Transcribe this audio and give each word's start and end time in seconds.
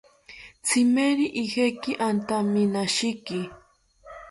Tzimeri 0.65 1.25
ijeki 1.43 1.91
antamimashiki 2.07 3.39